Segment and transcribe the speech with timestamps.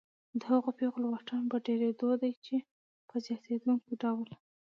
[0.39, 2.55] د هغو پیغلو واټن په ډېرېدو دی چې
[3.09, 4.29] په زیاتېدونکي ډول